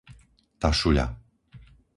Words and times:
Tašuľa 0.59 1.05